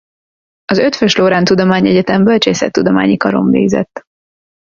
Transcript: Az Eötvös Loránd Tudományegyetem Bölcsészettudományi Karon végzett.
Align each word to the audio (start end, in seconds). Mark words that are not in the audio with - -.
Az 0.65 0.79
Eötvös 0.79 1.15
Loránd 1.15 1.45
Tudományegyetem 1.47 2.23
Bölcsészettudományi 2.23 3.17
Karon 3.17 3.49
végzett. 3.49 4.01